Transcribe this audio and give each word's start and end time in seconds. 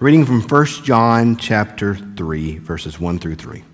Reading 0.00 0.24
from 0.24 0.42
1 0.42 0.64
John 0.84 1.36
chapter 1.36 1.96
3, 1.96 2.58
verses 2.58 3.00
1 3.00 3.18
through 3.18 3.34
3. 3.34 3.64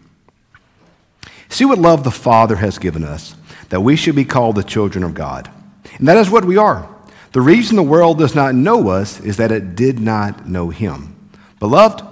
See 1.51 1.67
what 1.67 1.79
love 1.79 2.03
the 2.03 2.11
Father 2.11 2.57
has 2.57 2.79
given 2.79 3.05
us, 3.05 3.35
that 3.69 3.83
we 3.83 3.95
should 3.95 4.15
be 4.17 4.25
called 4.25 4.57
the 4.57 4.65
children 4.65 5.05
of 5.05 5.13
God. 5.13 5.51
And 5.99 6.09
that 6.09 6.17
is 6.17 6.31
what 6.31 6.47
we 6.47 6.57
are. 6.57 6.89
The 7.33 7.43
reason 7.43 7.77
the 7.77 7.83
world 7.83 8.19
does 8.19 8.35
not 8.35 8.55
know 8.55 8.89
us 8.89 9.21
is 9.21 9.37
that 9.37 9.53
it 9.53 9.77
did 9.77 10.01
not 10.01 10.49
know 10.49 10.71
him. 10.71 11.15
Beloved, 11.59 12.03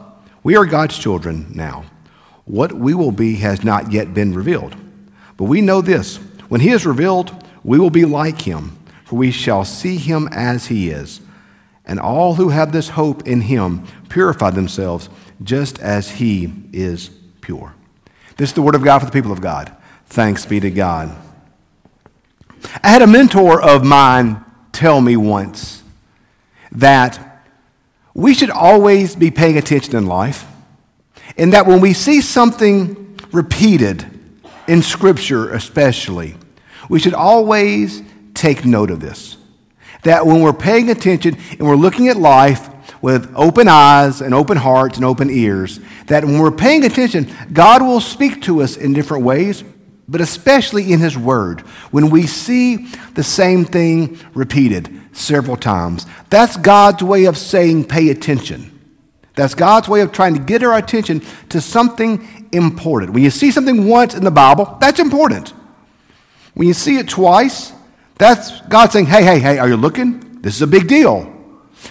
we 0.42 0.56
are 0.56 0.66
God's 0.66 0.98
children 0.98 1.46
now. 1.54 1.86
What 2.44 2.74
we 2.74 2.92
will 2.92 3.12
be 3.12 3.36
has 3.36 3.64
not 3.64 3.92
yet 3.92 4.12
been 4.12 4.34
revealed. 4.34 4.76
But 5.38 5.44
we 5.44 5.62
know 5.62 5.80
this 5.80 6.16
when 6.50 6.60
he 6.60 6.68
is 6.68 6.84
revealed, 6.84 7.46
we 7.64 7.78
will 7.78 7.88
be 7.88 8.04
like 8.04 8.42
him, 8.42 8.76
for 9.06 9.16
we 9.16 9.30
shall 9.30 9.64
see 9.64 9.96
him 9.96 10.28
as 10.32 10.66
he 10.66 10.90
is. 10.90 11.22
And 11.84 11.98
all 11.98 12.34
who 12.34 12.50
have 12.50 12.72
this 12.72 12.90
hope 12.90 13.26
in 13.26 13.40
him 13.40 13.86
purify 14.08 14.50
themselves 14.50 15.08
just 15.42 15.80
as 15.80 16.10
he 16.10 16.52
is 16.72 17.10
pure. 17.40 17.74
This 18.36 18.50
is 18.50 18.54
the 18.54 18.62
word 18.62 18.74
of 18.74 18.84
God 18.84 19.00
for 19.00 19.06
the 19.06 19.12
people 19.12 19.32
of 19.32 19.40
God. 19.40 19.74
Thanks 20.06 20.46
be 20.46 20.60
to 20.60 20.70
God. 20.70 21.16
I 22.82 22.88
had 22.88 23.02
a 23.02 23.06
mentor 23.06 23.60
of 23.60 23.84
mine 23.84 24.44
tell 24.70 25.00
me 25.00 25.16
once 25.16 25.82
that 26.70 27.42
we 28.14 28.34
should 28.34 28.50
always 28.50 29.16
be 29.16 29.30
paying 29.30 29.58
attention 29.58 29.96
in 29.96 30.06
life, 30.06 30.46
and 31.36 31.52
that 31.52 31.66
when 31.66 31.80
we 31.80 31.92
see 31.94 32.20
something 32.20 33.18
repeated 33.32 34.06
in 34.68 34.82
Scripture, 34.82 35.50
especially, 35.52 36.36
we 36.88 37.00
should 37.00 37.14
always 37.14 38.02
take 38.34 38.64
note 38.64 38.90
of 38.90 39.00
this. 39.00 39.36
That 40.02 40.26
when 40.26 40.40
we're 40.40 40.52
paying 40.52 40.90
attention 40.90 41.36
and 41.50 41.60
we're 41.60 41.76
looking 41.76 42.08
at 42.08 42.16
life 42.16 42.68
with 43.02 43.32
open 43.34 43.68
eyes 43.68 44.20
and 44.20 44.34
open 44.34 44.56
hearts 44.56 44.96
and 44.96 45.04
open 45.04 45.30
ears, 45.30 45.80
that 46.06 46.24
when 46.24 46.38
we're 46.38 46.50
paying 46.50 46.84
attention, 46.84 47.32
God 47.52 47.82
will 47.82 48.00
speak 48.00 48.42
to 48.42 48.62
us 48.62 48.76
in 48.76 48.92
different 48.92 49.24
ways, 49.24 49.64
but 50.08 50.20
especially 50.20 50.92
in 50.92 51.00
His 51.00 51.16
Word. 51.16 51.60
When 51.90 52.10
we 52.10 52.26
see 52.26 52.88
the 53.14 53.24
same 53.24 53.64
thing 53.64 54.18
repeated 54.34 55.00
several 55.12 55.56
times, 55.56 56.06
that's 56.30 56.56
God's 56.56 57.02
way 57.02 57.24
of 57.24 57.36
saying, 57.36 57.86
pay 57.86 58.10
attention. 58.10 58.68
That's 59.34 59.54
God's 59.54 59.88
way 59.88 60.00
of 60.00 60.12
trying 60.12 60.34
to 60.34 60.40
get 60.40 60.62
our 60.62 60.76
attention 60.76 61.22
to 61.48 61.60
something 61.60 62.48
important. 62.52 63.12
When 63.12 63.22
you 63.22 63.30
see 63.30 63.50
something 63.50 63.88
once 63.88 64.14
in 64.14 64.24
the 64.24 64.30
Bible, 64.30 64.76
that's 64.80 65.00
important. 65.00 65.54
When 66.54 66.68
you 66.68 66.74
see 66.74 66.98
it 66.98 67.08
twice, 67.08 67.72
that's 68.22 68.60
God 68.62 68.92
saying, 68.92 69.06
hey, 69.06 69.24
hey, 69.24 69.38
hey, 69.38 69.58
are 69.58 69.68
you 69.68 69.76
looking? 69.76 70.40
This 70.42 70.56
is 70.56 70.62
a 70.62 70.66
big 70.66 70.88
deal. 70.88 71.24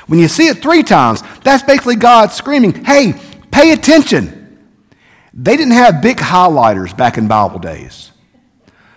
When 0.08 0.20
you 0.20 0.28
see 0.28 0.48
it 0.48 0.60
three 0.60 0.84
times, 0.84 1.22
that's 1.44 1.64
basically 1.64 1.96
God 1.96 2.32
screaming, 2.32 2.86
hey, 2.86 3.14
pay 3.52 3.72
attention. 3.72 4.38
They 5.34 5.58
didn't 5.58 5.74
have 5.74 6.02
big 6.02 6.18
highlighters 6.18 6.96
back 6.96 7.18
in 7.18 7.28
Bible 7.28 7.60
days. 7.60 8.12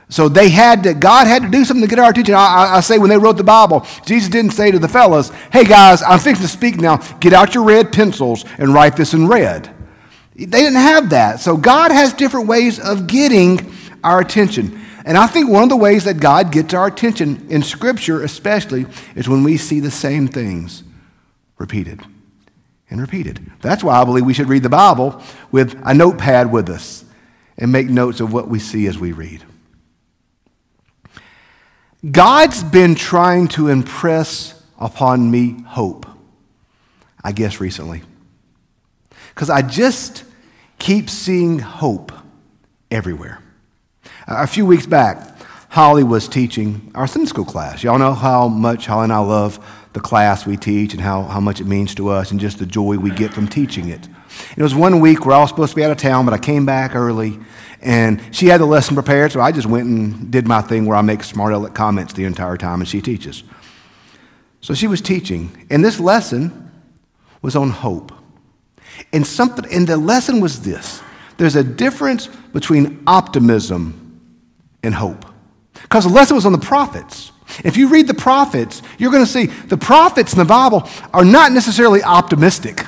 So 0.09 0.29
they 0.29 0.49
had 0.49 0.83
to, 0.85 0.95
God 0.95 1.27
had 1.27 1.43
to 1.43 1.49
do 1.49 1.65
something 1.65 1.83
to 1.83 1.89
get 1.89 1.99
our 1.99 2.11
attention. 2.11 2.35
I, 2.35 2.75
I, 2.77 2.81
say 2.81 2.99
when 2.99 3.11
they 3.11 3.19
wrote 3.19 3.37
the 3.37 3.45
Bible, 3.45 3.87
Jesus 4.05 4.29
didn't 4.29 4.53
say 4.53 4.71
to 4.71 4.79
the 4.79 4.89
fellas, 4.89 5.31
hey 5.53 5.65
guys, 5.65 6.03
I'm 6.03 6.19
fixing 6.19 6.45
to 6.45 6.49
speak 6.49 6.77
now. 6.77 6.99
Get 7.19 7.33
out 7.33 7.55
your 7.55 7.65
red 7.65 7.93
pencils 7.93 8.45
and 8.59 8.73
write 8.73 8.97
this 8.97 9.15
in 9.15 9.27
red. 9.27 9.75
They 10.37 10.47
didn't 10.47 10.75
have 10.75 11.11
that. 11.11 11.41
So 11.41 11.57
God 11.57 11.91
has 11.91 12.13
different 12.13 12.49
ways 12.49 12.79
of 12.79 13.07
getting 13.07 13.73
our 14.05 14.21
attention. 14.21 14.81
And 15.05 15.19
I 15.19 15.27
think 15.27 15.51
one 15.51 15.63
of 15.63 15.69
the 15.69 15.77
ways 15.77 16.05
that 16.05 16.19
God 16.19 16.51
gets 16.51 16.73
our 16.73 16.87
attention 16.87 17.47
in 17.51 17.63
Scripture, 17.63 18.23
especially, 18.23 18.87
is 19.15 19.29
when 19.29 19.45
we 19.45 19.59
see 19.59 19.81
the 19.81 19.91
same 19.91 20.29
things 20.29 20.83
repeated 21.59 22.01
and 22.89 23.01
repeated. 23.01 23.41
That's 23.61 23.85
why 23.85 24.01
I 24.01 24.05
believe 24.05 24.25
we 24.25 24.35
should 24.35 24.49
read 24.49 24.63
the 24.63 24.71
Bible 24.71 25.23
with 25.53 25.79
a 25.85 25.93
notepad 25.93 26.51
with 26.51 26.71
us 26.71 27.05
and 27.59 27.71
make 27.71 27.89
notes 27.89 28.21
of 28.21 28.33
what 28.33 28.49
we 28.49 28.59
see 28.59 28.87
as 28.87 28.99
we 28.99 29.13
read. 29.13 29.45
God's 32.11 32.63
been 32.63 32.95
trying 32.95 33.49
to 33.49 33.69
impress 33.69 34.61
upon 34.79 35.31
me 35.31 35.63
hope, 35.67 36.07
I 37.23 37.33
guess, 37.33 37.61
recently. 37.61 38.03
Because 39.35 39.51
I 39.51 39.63
just 39.63 40.25
keep 40.79 41.09
seeing 41.11 41.59
hope 41.59 42.13
everywhere. 42.91 43.44
A 44.27 44.47
few 44.47 44.65
weeks 44.65 44.87
back, 44.87 45.39
Holly 45.69 46.03
was 46.03 46.29
teaching 46.29 46.91
our 46.95 47.07
Sunday 47.07 47.27
school 47.27 47.45
class. 47.45 47.83
Y'all 47.83 47.99
know 47.99 48.15
how 48.15 48.49
much 48.49 48.87
Holly 48.87 49.05
and 49.05 49.13
I 49.13 49.19
love 49.19 49.63
the 49.93 50.01
class 50.01 50.47
we 50.47 50.57
teach 50.57 50.95
and 50.95 51.01
how, 51.03 51.25
how 51.25 51.41
much 51.41 51.61
it 51.61 51.67
means 51.67 51.95
to 51.97 52.09
us 52.09 52.31
and 52.31 52.41
just 52.41 52.59
the 52.59 52.65
joy 52.65 52.97
we 52.97 53.11
get 53.11 53.35
from 53.35 53.47
teaching 53.47 53.89
it. 53.89 54.09
It 54.57 54.63
was 54.63 54.75
one 54.75 55.01
week 55.01 55.27
I 55.27 55.41
was 55.41 55.51
supposed 55.51 55.71
to 55.73 55.77
be 55.77 55.85
out 55.85 55.91
of 55.91 55.99
town, 55.99 56.25
but 56.25 56.33
I 56.33 56.39
came 56.39 56.65
back 56.65 56.95
early 56.95 57.39
and 57.83 58.19
she 58.35 58.47
had 58.47 58.63
the 58.63 58.67
lesson 58.67 58.95
prepared, 58.95 59.31
so 59.31 59.43
I 59.43 59.53
just 59.53 59.67
went 59.67 59.87
and 59.87 60.31
did 60.31 60.49
my 60.49 60.63
thing 60.63 60.87
where 60.87 60.97
I 60.97 61.03
make 61.03 61.23
smart 61.23 61.53
aleck 61.53 61.75
comments 61.75 62.15
the 62.15 62.25
entire 62.25 62.57
time 62.57 62.81
and 62.81 62.89
she 62.89 63.03
teaches. 63.03 63.45
So 64.63 64.73
she 64.73 64.87
was 64.87 65.03
teaching, 65.03 65.67
and 65.69 65.85
this 65.85 66.01
lesson 66.01 66.71
was 67.43 67.57
on 67.57 67.69
hope. 67.69 68.11
And 69.13 69.27
something 69.27 69.71
and 69.71 69.87
the 69.87 69.99
lesson 69.99 70.41
was 70.41 70.63
this. 70.63 71.03
There's 71.37 71.57
a 71.57 71.65
difference 71.65 72.29
between 72.55 73.03
optimism 73.07 74.04
and 74.85 74.95
hope. 74.95 75.25
Because 75.83 76.05
the 76.05 76.11
lesson 76.11 76.37
was 76.37 76.47
on 76.47 76.53
the 76.53 76.59
prophets. 76.59 77.33
If 77.65 77.77
you 77.77 77.89
read 77.89 78.07
the 78.07 78.15
prophets, 78.15 78.83
you're 78.99 79.11
going 79.11 79.25
to 79.25 79.31
see 79.31 79.47
the 79.47 79.77
prophets 79.77 80.33
in 80.33 80.39
the 80.39 80.45
Bible 80.45 80.89
are 81.13 81.25
not 81.25 81.53
necessarily 81.53 82.03
optimistic. 82.03 82.87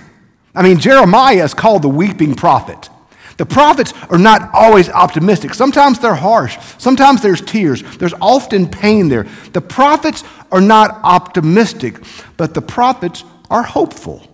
I 0.54 0.62
mean, 0.62 0.78
Jeremiah 0.78 1.44
is 1.44 1.54
called 1.54 1.82
the 1.82 1.88
weeping 1.88 2.34
prophet. 2.34 2.88
The 3.36 3.44
prophets 3.44 3.92
are 4.08 4.18
not 4.18 4.50
always 4.54 4.88
optimistic. 4.88 5.52
Sometimes 5.52 5.98
they're 5.98 6.14
harsh. 6.14 6.56
Sometimes 6.78 7.20
there's 7.20 7.42
tears. 7.42 7.82
There's 7.98 8.14
often 8.14 8.66
pain 8.66 9.08
there. 9.08 9.26
The 9.52 9.60
prophets 9.60 10.24
are 10.50 10.60
not 10.60 10.98
optimistic, 11.02 12.02
but 12.38 12.54
the 12.54 12.62
prophets 12.62 13.24
are 13.50 13.62
hopeful. 13.62 14.26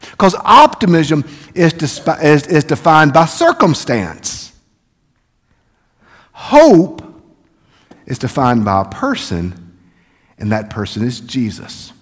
Because 0.00 0.34
optimism 0.34 1.24
is, 1.54 1.72
is, 1.74 2.46
is 2.48 2.64
defined 2.64 3.12
by 3.12 3.26
circumstance. 3.26 4.52
Hope 6.32 7.07
is 8.08 8.18
defined 8.18 8.64
by 8.64 8.80
a 8.82 8.84
person, 8.86 9.76
and 10.38 10.50
that 10.50 10.70
person 10.70 11.04
is 11.04 11.20
Jesus. 11.20 11.92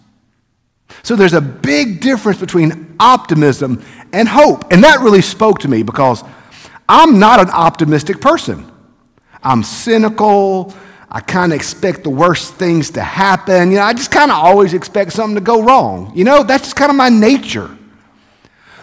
So 1.02 1.16
there's 1.16 1.34
a 1.34 1.40
big 1.40 2.00
difference 2.00 2.40
between 2.40 2.96
optimism 2.98 3.84
and 4.12 4.28
hope. 4.28 4.72
And 4.72 4.84
that 4.84 5.00
really 5.00 5.20
spoke 5.20 5.58
to 5.60 5.68
me 5.68 5.82
because 5.82 6.22
I'm 6.88 7.18
not 7.18 7.40
an 7.40 7.50
optimistic 7.50 8.20
person. 8.20 8.70
I'm 9.42 9.62
cynical. 9.64 10.72
I 11.10 11.20
kind 11.20 11.52
of 11.52 11.56
expect 11.56 12.04
the 12.04 12.10
worst 12.10 12.54
things 12.54 12.90
to 12.92 13.02
happen. 13.02 13.72
You 13.72 13.78
know, 13.78 13.84
I 13.84 13.92
just 13.92 14.10
kind 14.10 14.30
of 14.30 14.38
always 14.38 14.74
expect 14.74 15.12
something 15.12 15.34
to 15.34 15.40
go 15.40 15.62
wrong. 15.62 16.12
You 16.14 16.24
know, 16.24 16.44
that's 16.44 16.64
just 16.64 16.76
kind 16.76 16.90
of 16.90 16.96
my 16.96 17.08
nature. 17.08 17.76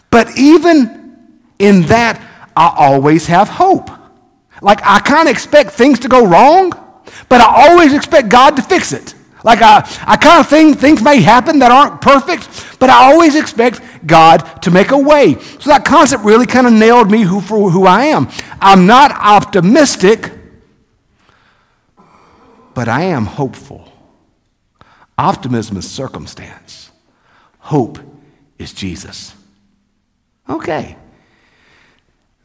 But 0.10 0.38
even 0.38 1.18
in 1.58 1.84
that, 1.84 2.22
I 2.56 2.74
always 2.78 3.28
have 3.28 3.48
hope. 3.48 3.90
Like, 4.62 4.82
I 4.84 5.00
kind 5.00 5.28
of 5.28 5.32
expect 5.32 5.72
things 5.72 6.00
to 6.00 6.08
go 6.08 6.26
wrong, 6.26 6.72
but 7.30 7.42
I 7.42 7.70
always 7.70 7.94
expect 7.94 8.30
God 8.30 8.56
to 8.56 8.62
fix 8.62 8.94
it. 8.94 9.16
Like, 9.44 9.62
I, 9.62 9.88
I 10.08 10.16
kind 10.16 10.40
of 10.40 10.48
think 10.48 10.80
things 10.80 11.02
may 11.02 11.22
happen 11.22 11.60
that 11.60 11.72
aren't 11.72 12.00
perfect, 12.00 12.78
but 12.80 12.90
I 12.90 13.12
always 13.12 13.36
expect 13.36 13.82
God 14.08 14.40
to 14.62 14.72
make 14.72 14.92
a 14.92 14.98
way. 14.98 15.36
So 15.60 15.70
that 15.70 15.84
concept 15.84 16.24
really 16.24 16.46
kind 16.46 16.66
of 16.66 16.72
nailed 16.72 17.12
me 17.12 17.24
who, 17.24 17.42
for 17.42 17.70
who 17.70 17.86
I 17.86 18.06
am. 18.06 18.30
I'm 18.62 18.86
not 18.88 19.12
optimistic, 19.12 20.32
but 22.74 22.88
I 22.88 23.04
am 23.04 23.26
hopeful. 23.26 23.92
Optimism 25.18 25.78
is 25.78 25.90
circumstance, 25.90 26.92
hope 27.60 28.00
is 28.58 28.74
Jesus. 28.74 29.36
Okay. 30.50 30.96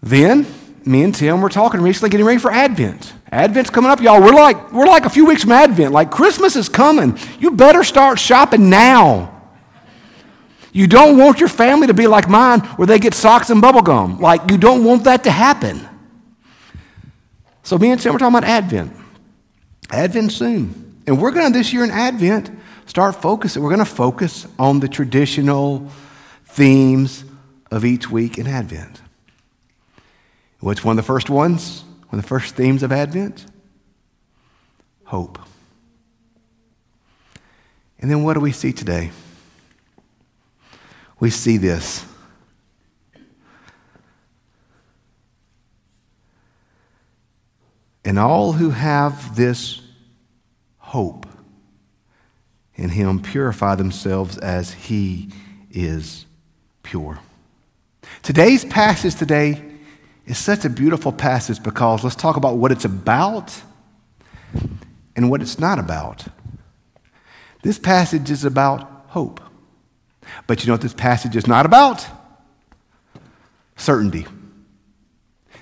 Then, 0.03 0.47
me 0.85 1.03
and 1.03 1.14
Tim 1.14 1.41
were 1.41 1.49
talking 1.49 1.81
recently, 1.81 2.11
getting 2.11 2.26
ready 2.26 2.38
for 2.38 2.50
Advent. 2.53 3.12
Advent's 3.31 3.71
coming 3.71 3.91
up, 3.91 4.01
y'all. 4.01 4.21
We're 4.21 4.33
like, 4.33 4.73
we're 4.73 4.87
like 4.87 5.05
a 5.05 5.11
few 5.11 5.27
weeks 5.27 5.43
from 5.43 5.53
Advent. 5.53 5.93
Like 5.93 6.11
Christmas 6.11 6.57
is 6.57 6.69
coming. 6.69 7.19
You 7.39 7.51
better 7.51 7.85
start 7.85 8.19
shopping 8.19 8.71
now. 8.71 9.35
You 10.73 10.87
don't 10.87 11.19
want 11.19 11.41
your 11.41 11.49
family 11.49 11.87
to 11.89 11.95
be 11.95 12.07
like 12.07 12.29
mine 12.29 12.61
where 12.61 12.87
they 12.87 12.99
get 12.99 13.15
socks 13.15 13.51
and 13.51 13.61
bubble 13.61 13.83
gum. 13.83 14.21
Like, 14.21 14.51
you 14.51 14.59
don't 14.59 14.85
want 14.85 15.05
that 15.05 15.25
to 15.25 15.31
happen. 15.31 15.87
So, 17.63 17.79
me 17.79 17.91
and 17.91 18.01
Tim 18.01 18.13
were 18.13 18.19
talking 18.19 18.37
about 18.37 18.49
Advent. 18.49 18.93
Advent 19.91 20.33
soon. 20.33 21.03
And 21.07 21.21
we're 21.21 21.31
going 21.31 21.51
to, 21.51 21.59
this 21.59 21.73
year 21.73 21.85
in 21.85 21.91
Advent, 21.91 22.51
start 22.87 23.21
focusing. 23.21 23.63
We're 23.63 23.71
going 23.71 23.85
to 23.85 23.85
focus 23.85 24.47
on 24.59 24.81
the 24.81 24.89
traditional 24.89 25.91
themes 26.45 27.25
of 27.71 27.85
each 27.85 28.11
week 28.11 28.39
in 28.39 28.47
Advent. 28.47 29.01
What's 30.61 30.85
one 30.85 30.99
of 30.99 31.05
the 31.05 31.07
first 31.07 31.31
ones? 31.31 31.85
One 32.09 32.19
of 32.19 32.25
the 32.25 32.29
first 32.29 32.55
themes 32.55 32.83
of 32.83 32.91
Advent 32.91 33.45
hope. 35.05 35.39
And 37.99 38.11
then 38.11 38.23
what 38.23 38.35
do 38.35 38.41
we 38.41 38.53
see 38.53 38.73
today? 38.73 39.11
We 41.21 41.31
see 41.31 41.57
this. 41.57 42.05
And 48.05 48.19
all 48.19 48.53
who 48.53 48.71
have 48.71 49.37
this 49.37 49.83
hope 50.79 51.27
in 52.75 52.89
Him 52.89 53.21
purify 53.21 53.75
themselves 53.75 54.39
as 54.39 54.73
He 54.73 55.31
is 55.71 56.25
pure. 56.83 57.19
Today's 58.23 58.65
passage 58.65 59.15
today 59.15 59.68
is 60.29 60.37
such 60.37 60.67
a 60.67 60.71
beautiful 60.71 61.11
passage 61.11 61.63
because 61.63 62.05
let's 62.05 62.15
talk 62.15 62.37
about 62.37 62.59
what 62.59 62.71
it's 62.71 62.85
about 62.85 63.63
and 65.17 65.31
what 65.31 65.41
it's 65.41 65.59
not 65.59 65.79
about. 65.79 66.27
This 67.63 67.79
passage 67.79 68.31
is 68.31 68.45
about 68.45 69.07
hope. 69.09 69.41
But 70.47 70.61
you 70.61 70.67
know 70.67 70.75
what 70.75 70.83
this 70.83 70.93
passage 70.93 71.35
is 71.35 71.47
not 71.47 71.65
about? 71.65 72.07
Certainty. 73.77 74.27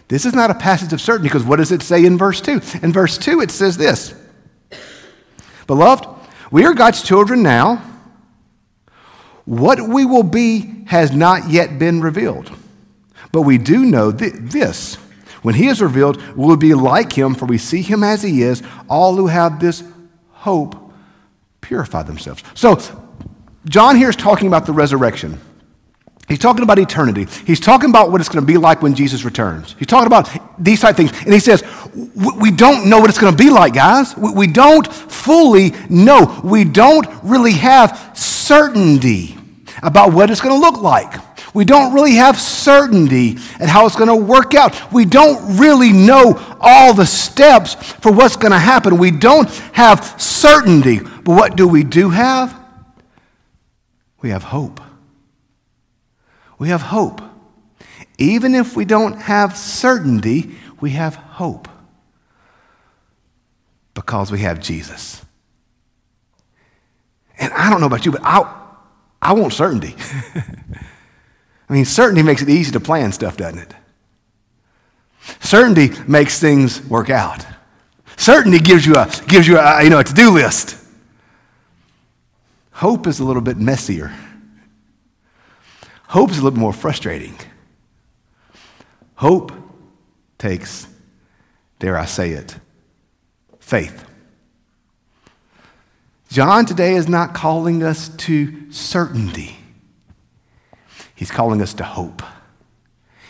This 0.09 0.27
is 0.27 0.35
not 0.35 0.51
a 0.51 0.55
passage 0.55 0.93
of 0.93 1.01
certainty 1.01 1.29
because 1.29 1.45
what 1.45 1.57
does 1.57 1.71
it 1.71 1.83
say 1.83 2.05
in 2.05 2.19
verse 2.19 2.41
2? 2.41 2.61
In 2.83 2.93
verse 2.93 3.19
2, 3.19 3.41
it 3.41 3.53
says 3.53 3.77
this 3.77 4.15
Beloved, 5.69 6.07
we 6.51 6.65
are 6.65 6.75
God's 6.75 7.03
children 7.03 7.45
now. 7.45 7.83
What 9.45 9.81
we 9.81 10.05
will 10.05 10.25
be 10.25 10.85
has 10.87 11.13
not 11.13 11.51
yet 11.51 11.79
been 11.79 12.01
revealed. 12.01 12.51
But 13.37 13.43
we 13.43 13.59
do 13.59 13.85
know 13.85 14.11
th- 14.13 14.33
this. 14.35 14.95
When 15.43 15.55
he 15.55 15.67
is 15.67 15.83
revealed, 15.83 16.17
we 16.35 16.47
will 16.47 16.57
be 16.57 16.73
like 16.73 17.13
him, 17.13 17.35
for 17.35 17.45
we 17.45 17.59
see 17.59 17.83
him 17.83 18.03
as 18.03 18.23
he 18.23 18.41
is. 18.41 18.63
All 18.89 19.15
who 19.15 19.27
have 19.27 19.61
this 19.61 19.85
hope 20.31 20.75
purify 21.61 22.03
themselves. 22.03 22.43
So, 22.55 22.81
John 23.69 23.97
here 23.97 24.09
is 24.09 24.17
talking 24.17 24.49
about 24.49 24.65
the 24.65 24.73
resurrection. 24.73 25.39
He's 26.29 26.39
talking 26.39 26.63
about 26.63 26.79
eternity. 26.79 27.27
He's 27.47 27.61
talking 27.61 27.91
about 27.91 28.11
what 28.11 28.23
it's 28.23 28.31
going 28.31 28.43
to 28.43 28.51
be 28.51 28.57
like 28.57 28.81
when 28.81 28.95
Jesus 28.95 29.23
returns. 29.23 29.77
He's 29.79 29.89
talking 29.89 30.07
about 30.07 30.31
these 30.59 30.81
type 30.81 30.97
things. 30.97 31.13
And 31.21 31.35
he 31.35 31.39
says, 31.39 31.63
We 31.95 32.51
don't 32.51 32.89
know 32.89 33.01
what 33.01 33.11
it's 33.11 33.19
going 33.19 33.37
to 33.37 33.45
be 33.45 33.51
like, 33.51 33.75
guys. 33.75 34.17
We 34.17 34.47
don't 34.47 34.91
fully 34.91 35.75
know. 35.91 36.41
We 36.43 36.65
don't 36.65 37.07
really 37.23 37.53
have 37.53 38.13
certainty 38.15 39.37
about 39.83 40.15
what 40.15 40.31
it's 40.31 40.41
going 40.41 40.55
to 40.55 40.59
look 40.59 40.81
like. 40.81 41.26
We 41.57 41.65
don't 41.65 41.95
really 41.95 42.17
have 42.17 42.39
certainty 42.39 43.39
at 43.59 43.71
how 43.71 43.87
it's 43.87 43.97
going 43.97 44.11
to 44.11 44.15
work 44.15 44.55
out. 44.55 44.93
We 44.93 45.07
don't 45.07 45.57
really 45.59 45.91
know 45.91 46.39
all 46.61 46.93
the 46.93 47.07
steps 47.07 47.73
for 47.73 48.13
what's 48.13 48.37
going 48.37 48.53
to 48.53 48.59
happen. 48.59 48.99
We 48.99 49.11
don't 49.11 49.49
have 49.73 50.21
certainty. 50.21 50.99
But 50.99 51.25
what 51.25 51.57
do 51.57 51.67
we 51.67 51.83
do 51.83 52.11
have? 52.11 52.63
We 54.21 54.29
have 54.29 54.43
hope. 54.43 54.83
We 56.59 56.69
have 56.69 56.83
hope. 56.83 57.23
Even 58.19 58.55
if 58.55 58.77
we 58.77 58.85
don't 58.85 59.15
have 59.15 59.57
certainty, 59.57 60.57
we 60.79 60.91
have 60.91 61.15
hope 61.15 61.69
because 63.95 64.31
we 64.31 64.41
have 64.41 64.61
Jesus. 64.61 65.25
And 67.39 67.51
I 67.55 67.71
don't 67.71 67.81
know 67.81 67.87
about 67.87 68.05
you, 68.05 68.13
but 68.13 68.21
I, 68.25 68.45
I 69.23 69.33
want 69.33 69.55
certainty. 69.55 69.97
I 71.69 71.73
mean, 71.73 71.85
certainty 71.85 72.23
makes 72.23 72.43
it 72.43 72.49
easy 72.49 72.73
to 72.73 72.81
plan 72.81 73.13
stuff, 73.13 73.37
doesn't 73.37 73.59
it? 73.59 73.75
Certainty 75.41 75.91
makes 76.07 76.39
things 76.39 76.85
work 76.87 77.11
out. 77.11 77.45
Certainty 78.17 78.61
gives 78.61 78.87
you 78.87 78.95
a, 78.95 79.11
gives 79.27 79.47
you 79.47 79.59
a, 79.59 79.83
you 79.83 79.91
know, 79.91 79.99
a 79.99 80.05
to-do 80.05 80.31
list. 80.31 80.77
Hope 82.71 83.07
is 83.07 83.21
a 83.21 83.25
little 83.25 83.43
bit 83.43 83.57
messier. 83.57 84.13
Hope 86.09 86.31
is 86.31 86.39
a 86.39 86.45
little 86.45 86.59
more 86.59 86.73
frustrating. 86.73 87.37
Hope 89.17 89.53
takes, 90.39 90.87
dare 91.79 91.97
I 91.97 92.05
say 92.05 92.31
it, 92.33 92.57
faith. 93.59 94.05
John 96.29 96.67
today 96.67 96.95
is 96.95 97.09
not 97.09 97.35
calling 97.35 97.83
us 97.83 98.09
to 98.11 98.71
certainty. 98.71 99.57
He's 101.17 101.31
calling 101.31 101.61
us 101.63 101.75
to 101.75 101.85
hope. 101.85 102.23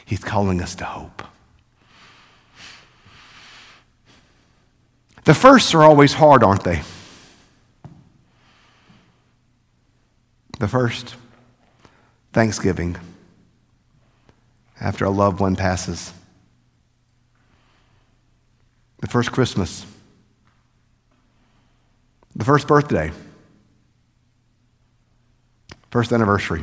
He's 0.04 0.22
calling 0.22 0.60
us 0.60 0.74
to 0.74 0.84
hope. 0.84 1.22
The 5.24 5.34
firsts 5.34 5.74
are 5.74 5.82
always 5.82 6.12
hard, 6.12 6.42
aren't 6.42 6.64
they? 6.64 6.82
The 10.58 10.68
first, 10.68 11.14
Thanksgiving, 12.32 12.96
after 14.80 15.04
a 15.04 15.10
loved 15.10 15.40
one 15.40 15.56
passes. 15.56 16.12
The 19.00 19.08
first 19.08 19.30
Christmas. 19.32 19.86
The 22.34 22.44
first 22.44 22.66
birthday. 22.66 23.12
First 25.90 26.12
anniversary. 26.12 26.62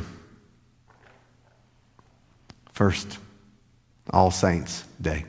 First 2.74 3.18
All 4.10 4.30
Saints 4.30 4.84
Day. 5.00 5.24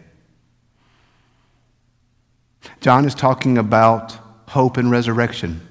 John 2.82 3.06
is 3.06 3.16
talking 3.16 3.58
about 3.58 4.18
hope 4.50 4.78
and 4.78 4.92
resurrection. 4.92 5.62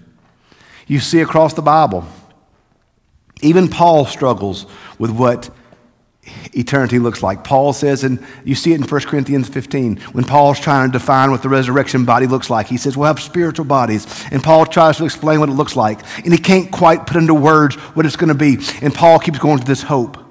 You 0.87 1.01
see 1.01 1.21
across 1.21 1.55
the 1.55 1.63
Bible 1.63 2.07
even 3.43 3.69
Paul 3.69 4.07
struggles 4.07 4.65
with 4.99 5.11
what 5.11 5.51
eternity 6.55 6.99
looks 6.99 7.23
like. 7.23 7.45
Paul 7.45 7.73
says, 7.75 8.05
and 8.05 8.25
you 8.45 8.55
see 8.55 8.73
it 8.73 8.81
in 8.81 8.87
1 8.87 9.01
Corinthians 9.03 9.49
15, 9.49 9.97
when 10.13 10.25
Paul's 10.25 10.59
trying 10.59 10.91
to 10.91 10.99
define 10.99 11.31
what 11.31 11.43
the 11.43 11.51
resurrection 11.51 12.07
body 12.07 12.27
looks 12.27 12.49
like. 12.49 12.69
He 12.69 12.79
says, 12.79 12.97
We'll 12.97 13.09
have 13.09 13.21
spiritual 13.21 13.67
bodies. 13.67 14.07
And 14.31 14.43
Paul 14.43 14.65
tries 14.65 14.97
to 14.99 15.05
explain 15.05 15.41
what 15.41 15.51
it 15.51 15.53
looks 15.53 15.77
like. 15.77 16.01
And 16.25 16.33
he 16.33 16.39
can't 16.39 16.71
quite 16.71 17.07
put 17.07 17.17
into 17.17 17.35
words 17.35 17.75
what 17.75 18.07
it's 18.07 18.17
going 18.17 18.29
to 18.29 18.35
be. 18.35 18.59
And 18.81 18.95
Paul 18.95 19.19
keeps 19.19 19.39
going 19.39 19.59
to 19.59 19.65
this 19.65 19.83
hope. 19.83 20.24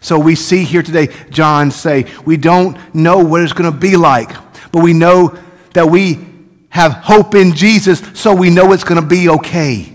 So 0.00 0.18
we 0.18 0.34
see 0.34 0.64
here 0.64 0.82
today 0.82 1.08
John 1.30 1.70
say, 1.70 2.06
We 2.24 2.36
don't 2.36 2.78
know 2.94 3.18
what 3.18 3.42
it's 3.42 3.52
going 3.52 3.70
to 3.70 3.78
be 3.78 3.96
like, 3.96 4.30
but 4.72 4.82
we 4.82 4.92
know 4.92 5.36
that 5.72 5.88
we 5.88 6.26
have 6.70 6.92
hope 6.92 7.34
in 7.34 7.54
Jesus, 7.54 8.02
so 8.14 8.34
we 8.34 8.50
know 8.50 8.72
it's 8.72 8.84
going 8.84 9.00
to 9.00 9.06
be 9.06 9.28
okay. 9.28 9.92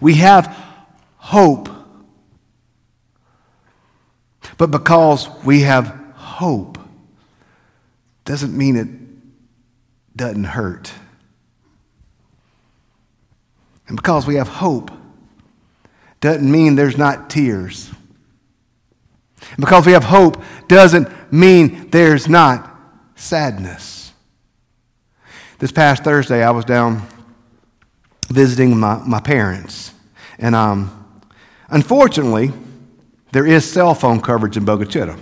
We 0.00 0.14
have 0.14 0.46
hope. 1.16 1.68
But 4.58 4.70
because 4.70 5.28
we 5.44 5.62
have 5.62 5.88
hope, 6.14 6.78
doesn't 8.24 8.56
mean 8.56 8.76
it 8.76 8.88
doesn't 10.16 10.44
hurt. 10.44 10.92
And 13.88 13.96
because 13.96 14.26
we 14.26 14.36
have 14.36 14.48
hope, 14.48 14.90
doesn't 16.20 16.50
mean 16.50 16.74
there's 16.74 16.96
not 16.96 17.28
tears. 17.30 17.90
And 19.50 19.58
because 19.58 19.86
we 19.86 19.92
have 19.92 20.04
hope, 20.04 20.42
doesn't 20.68 21.08
mean 21.32 21.90
there's 21.90 22.28
not 22.28 22.74
sadness. 23.14 24.12
This 25.58 25.72
past 25.72 26.04
Thursday, 26.04 26.42
I 26.42 26.50
was 26.50 26.64
down 26.64 27.06
visiting 28.28 28.78
my, 28.78 28.96
my 29.06 29.20
parents. 29.20 29.92
And 30.38 30.54
um, 30.54 30.96
Unfortunately, 31.68 32.52
there 33.32 33.46
is 33.46 33.70
cell 33.70 33.94
phone 33.94 34.20
coverage 34.20 34.56
in 34.56 34.64
Chica. 34.64 35.16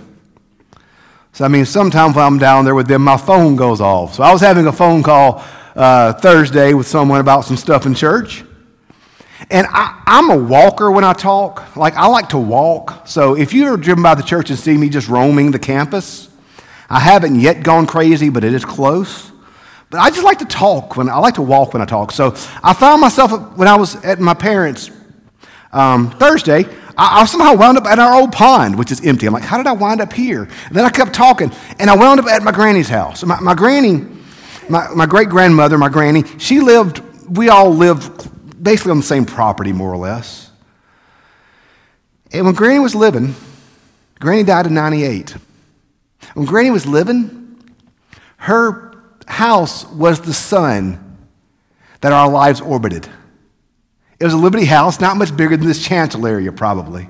So, 1.33 1.43
I 1.43 1.47
mean, 1.47 1.65
sometimes 1.65 2.15
when 2.15 2.23
I'm 2.23 2.37
down 2.37 2.65
there 2.65 2.75
with 2.75 2.87
them, 2.87 3.03
my 3.03 3.17
phone 3.17 3.55
goes 3.55 3.81
off. 3.81 4.13
So, 4.13 4.23
I 4.23 4.31
was 4.31 4.41
having 4.41 4.67
a 4.67 4.71
phone 4.71 5.03
call 5.03 5.43
uh, 5.75 6.13
Thursday 6.13 6.73
with 6.73 6.87
someone 6.87 7.19
about 7.19 7.41
some 7.41 7.57
stuff 7.57 7.85
in 7.85 7.93
church. 7.93 8.44
And 9.49 9.67
I, 9.69 10.01
am 10.07 10.29
a 10.29 10.37
walker 10.37 10.89
when 10.89 11.03
I 11.03 11.13
talk. 11.13 11.75
Like, 11.75 11.95
I 11.95 12.07
like 12.07 12.29
to 12.29 12.37
walk. 12.37 13.07
So, 13.07 13.35
if 13.35 13.53
you're 13.53 13.77
driven 13.77 14.01
by 14.01 14.15
the 14.15 14.23
church 14.23 14.49
and 14.49 14.57
see 14.57 14.77
me 14.77 14.89
just 14.89 15.07
roaming 15.07 15.51
the 15.51 15.59
campus, 15.59 16.29
I 16.89 16.99
haven't 16.99 17.39
yet 17.39 17.63
gone 17.63 17.85
crazy, 17.85 18.29
but 18.29 18.43
it 18.43 18.53
is 18.53 18.63
close. 18.63 19.31
But 19.89 19.99
I 19.99 20.09
just 20.09 20.23
like 20.23 20.39
to 20.39 20.45
talk 20.45 20.97
when 20.97 21.09
I 21.09 21.17
like 21.17 21.35
to 21.35 21.41
walk 21.41 21.73
when 21.73 21.81
I 21.81 21.85
talk. 21.85 22.11
So, 22.11 22.33
I 22.63 22.73
found 22.73 23.01
myself 23.01 23.57
when 23.57 23.67
I 23.67 23.75
was 23.75 23.95
at 24.05 24.19
my 24.19 24.33
parents' 24.33 24.89
um, 25.73 26.11
Thursday, 26.11 26.65
I, 26.97 27.21
I, 27.21 27.25
somehow 27.25 27.55
wound 27.55 27.77
up 27.77 27.85
at 27.85 27.99
our 27.99 28.13
old 28.13 28.31
pond, 28.31 28.77
which 28.77 28.91
is 28.91 29.05
empty. 29.05 29.27
I'm 29.27 29.33
like, 29.33 29.43
how 29.43 29.57
did 29.57 29.67
I 29.67 29.73
wind 29.73 29.99
up 29.99 30.13
here? 30.13 30.43
And 30.43 30.75
then 30.75 30.85
I 30.85 30.89
kept 30.89 31.13
talking, 31.13 31.51
and 31.77 31.89
I 31.89 31.97
wound 31.97 32.21
up 32.21 32.27
at 32.27 32.41
my 32.41 32.53
granny's 32.53 32.87
house. 32.87 33.23
My, 33.25 33.39
my 33.41 33.53
granny, 33.53 34.05
my, 34.69 34.87
my 34.95 35.05
great 35.05 35.27
grandmother, 35.27 35.77
my 35.77 35.89
granny, 35.89 36.23
she 36.37 36.61
lived, 36.61 36.99
we 37.29 37.49
all 37.49 37.69
lived 37.69 38.29
basically 38.65 38.91
on 38.91 38.97
the 38.97 39.03
same 39.03 39.25
property, 39.25 39.71
more 39.71 39.93
or 39.93 39.97
less. 39.97 40.51
And 42.31 42.45
when 42.45 42.55
Granny 42.55 42.79
was 42.79 42.95
living, 42.95 43.35
Granny 44.19 44.43
died 44.43 44.65
in 44.65 44.73
98. 44.73 45.37
When 46.33 46.45
Granny 46.45 46.71
was 46.71 46.85
living, 46.85 47.63
her 48.37 48.93
house 49.27 49.85
was 49.85 50.19
the 50.19 50.33
sun 50.33 51.17
that 52.01 52.11
our 52.11 52.29
lives 52.29 52.59
orbited. 52.59 53.07
It 54.19 54.23
was 54.23 54.33
a 54.33 54.37
Liberty 54.37 54.65
House, 54.65 54.99
not 54.99 55.17
much 55.17 55.35
bigger 55.35 55.55
than 55.55 55.67
this 55.67 55.85
chancel 55.85 56.25
area, 56.25 56.51
probably. 56.51 57.07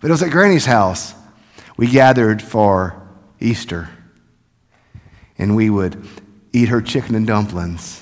But 0.00 0.08
it 0.08 0.12
was 0.12 0.22
at 0.22 0.30
Granny's 0.30 0.66
house. 0.66 1.14
We 1.76 1.86
gathered 1.86 2.42
for 2.42 3.00
Easter. 3.40 3.88
and 5.38 5.56
we 5.56 5.70
would 5.70 6.06
eat 6.52 6.68
her 6.68 6.80
chicken 6.80 7.14
and 7.14 7.26
dumplings. 7.26 8.01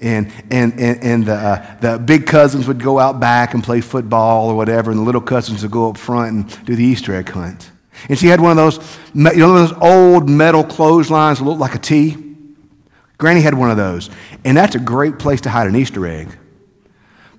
And, 0.00 0.32
and, 0.50 0.72
and, 0.80 1.02
and 1.02 1.26
the, 1.26 1.34
uh, 1.34 1.76
the 1.80 1.98
big 1.98 2.26
cousins 2.26 2.66
would 2.66 2.82
go 2.82 2.98
out 2.98 3.20
back 3.20 3.54
and 3.54 3.62
play 3.62 3.80
football 3.80 4.48
or 4.48 4.56
whatever, 4.56 4.90
and 4.90 4.98
the 4.98 5.04
little 5.04 5.20
cousins 5.20 5.62
would 5.62 5.70
go 5.70 5.90
up 5.90 5.96
front 5.96 6.32
and 6.32 6.64
do 6.64 6.74
the 6.74 6.84
Easter 6.84 7.14
egg 7.14 7.28
hunt. 7.28 7.70
And 8.08 8.18
she 8.18 8.26
had 8.26 8.40
one 8.40 8.50
of 8.50 8.56
those, 8.56 8.78
you 9.14 9.40
know, 9.40 9.54
those 9.54 9.72
old 9.80 10.28
metal 10.28 10.64
clotheslines 10.64 11.38
that 11.38 11.44
looked 11.44 11.60
like 11.60 11.74
a 11.74 11.78
T. 11.78 12.16
Granny 13.18 13.40
had 13.40 13.54
one 13.54 13.70
of 13.70 13.76
those. 13.76 14.10
And 14.44 14.56
that's 14.56 14.74
a 14.74 14.80
great 14.80 15.18
place 15.18 15.40
to 15.42 15.50
hide 15.50 15.68
an 15.68 15.76
Easter 15.76 16.06
egg. 16.06 16.36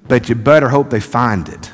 But 0.07 0.29
you 0.29 0.35
better 0.35 0.69
hope 0.69 0.89
they 0.89 0.99
find 0.99 1.49
it. 1.49 1.71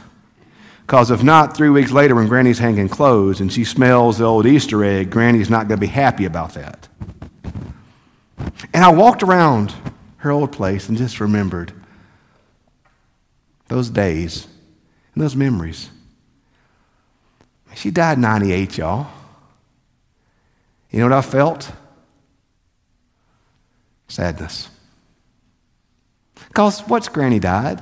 Because 0.82 1.12
if 1.12 1.22
not, 1.22 1.56
three 1.56 1.70
weeks 1.70 1.92
later, 1.92 2.16
when 2.16 2.28
Granny's 2.28 2.58
hanging 2.58 2.90
clothes 2.90 3.42
and 3.42 3.54
she 3.54 3.64
smells 3.64 4.18
the 4.18 4.26
old 4.26 4.48
Easter 4.48 4.84
egg, 4.84 5.12
Granny's 5.12 5.50
not 5.50 5.68
going 5.68 5.78
to 5.78 5.82
be 5.82 5.86
happy 5.86 6.26
about 6.26 6.56
that. 6.56 6.88
And 8.74 8.84
I 8.84 8.90
walked 8.92 9.22
around 9.22 9.76
her 10.20 10.32
old 10.32 10.52
place 10.52 10.90
and 10.90 10.98
just 10.98 11.20
remembered 11.20 11.74
those 13.68 13.90
days 13.90 14.48
and 15.14 15.24
those 15.24 15.36
memories. 15.36 15.90
She 17.76 17.92
died 17.92 18.18
98, 18.18 18.78
y'all. 18.78 19.08
You 20.92 21.00
know 21.00 21.06
what 21.06 21.14
I 21.14 21.22
felt? 21.22 21.72
Sadness. 24.08 24.70
Because 26.48 26.82
what's 26.82 27.08
Granny 27.08 27.40
died? 27.40 27.82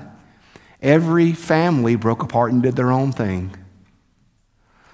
Every 0.81 1.33
family 1.33 1.95
broke 1.95 2.21
apart 2.21 2.51
and 2.51 2.61
did 2.61 2.75
their 2.75 2.91
own 2.91 3.11
thing. 3.11 3.55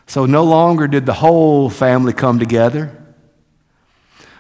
So 0.05 0.25
no 0.25 0.43
longer 0.43 0.87
did 0.87 1.05
the 1.05 1.13
whole 1.13 1.69
family 1.69 2.13
come 2.13 2.39
together. 2.39 3.02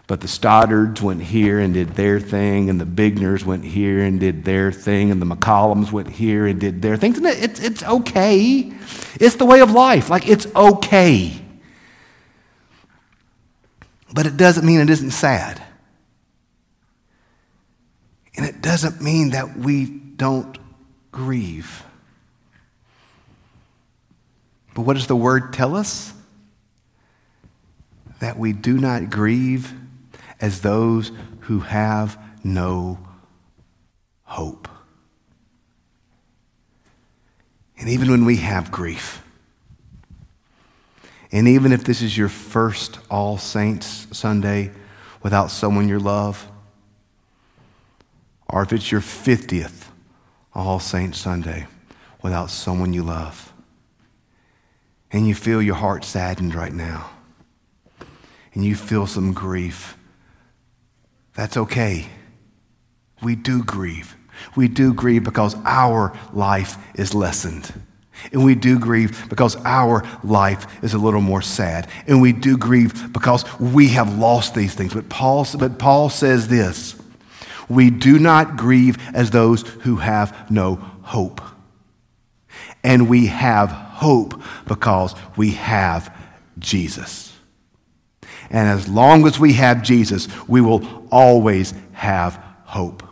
But 0.05 0.19
the 0.19 0.27
Stoddards 0.27 1.01
went 1.01 1.21
here 1.21 1.59
and 1.59 1.73
did 1.73 1.95
their 1.95 2.19
thing, 2.19 2.69
and 2.69 2.79
the 2.79 2.85
Bigners 2.85 3.45
went 3.45 3.63
here 3.63 4.03
and 4.03 4.19
did 4.19 4.43
their 4.43 4.71
thing, 4.71 5.11
and 5.11 5.21
the 5.21 5.25
McCollums 5.25 5.93
went 5.93 6.09
here 6.09 6.45
and 6.45 6.59
did 6.59 6.81
their 6.81 6.97
thing. 6.97 7.15
It's, 7.25 7.61
it's 7.61 7.83
okay. 7.83 8.73
It's 9.15 9.35
the 9.35 9.45
way 9.45 9.61
of 9.61 9.71
life. 9.71 10.09
Like, 10.09 10.27
it's 10.27 10.45
okay. 10.53 11.39
But 14.13 14.25
it 14.25 14.35
doesn't 14.35 14.65
mean 14.65 14.81
it 14.81 14.89
isn't 14.89 15.11
sad. 15.11 15.63
And 18.35 18.45
it 18.45 18.61
doesn't 18.61 19.01
mean 19.01 19.29
that 19.29 19.57
we 19.57 19.85
don't 19.85 20.57
grieve. 21.11 21.83
But 24.75 24.81
what 24.81 24.95
does 24.95 25.07
the 25.07 25.15
word 25.15 25.53
tell 25.53 25.75
us? 25.75 26.11
That 28.19 28.37
we 28.37 28.51
do 28.51 28.77
not 28.77 29.09
grieve 29.09 29.73
as 30.43 30.59
those 30.59 31.09
who 31.39 31.61
have 31.61 32.21
no 32.43 32.99
hope. 34.23 34.67
And 37.79 37.87
even 37.87 38.11
when 38.11 38.25
we 38.25 38.35
have 38.35 38.69
grief, 38.69 39.23
and 41.31 41.47
even 41.47 41.71
if 41.71 41.85
this 41.85 42.01
is 42.01 42.17
your 42.17 42.27
first 42.27 42.99
All 43.09 43.37
Saints 43.37 44.05
Sunday 44.11 44.71
without 45.21 45.49
someone 45.49 45.87
you 45.87 45.97
love, 45.97 46.45
or 48.49 48.63
if 48.63 48.73
it's 48.73 48.91
your 48.91 48.99
50th 48.99 49.85
All 50.53 50.81
Saints 50.81 51.19
Sunday 51.19 51.67
without 52.21 52.49
someone 52.49 52.91
you 52.91 53.03
love, 53.03 53.53
and 55.09 55.25
you 55.25 55.35
feel 55.35 55.61
your 55.61 55.75
heart 55.75 56.03
saddened 56.03 56.53
right 56.53 56.73
now, 56.73 57.11
and 58.53 58.65
you 58.65 58.75
feel 58.75 59.07
some 59.07 59.31
grief, 59.31 59.97
that's 61.33 61.57
okay. 61.57 62.07
We 63.21 63.35
do 63.35 63.63
grieve. 63.63 64.15
We 64.55 64.67
do 64.67 64.93
grieve 64.93 65.23
because 65.23 65.55
our 65.65 66.17
life 66.33 66.77
is 66.95 67.13
lessened. 67.13 67.73
And 68.31 68.43
we 68.43 68.55
do 68.55 68.79
grieve 68.79 69.27
because 69.29 69.55
our 69.65 70.03
life 70.23 70.83
is 70.83 70.93
a 70.93 70.97
little 70.97 71.21
more 71.21 71.41
sad. 71.41 71.89
And 72.07 72.21
we 72.21 72.31
do 72.31 72.57
grieve 72.57 73.11
because 73.11 73.43
we 73.59 73.89
have 73.89 74.17
lost 74.17 74.53
these 74.53 74.75
things. 74.75 74.93
But 74.93 75.09
Paul, 75.09 75.47
but 75.57 75.79
Paul 75.79 76.09
says 76.09 76.47
this 76.47 76.95
we 77.69 77.89
do 77.89 78.19
not 78.19 78.57
grieve 78.57 78.97
as 79.15 79.31
those 79.31 79.61
who 79.61 79.97
have 79.97 80.51
no 80.51 80.75
hope. 81.01 81.41
And 82.83 83.09
we 83.09 83.27
have 83.27 83.69
hope 83.69 84.41
because 84.67 85.15
we 85.37 85.51
have 85.51 86.15
Jesus. 86.59 87.33
And 88.49 88.67
as 88.67 88.87
long 88.87 89.25
as 89.25 89.39
we 89.39 89.53
have 89.53 89.81
Jesus, 89.81 90.27
we 90.47 90.61
will 90.61 90.79
always 91.13 91.73
have 91.93 92.43
hope. 92.65 93.03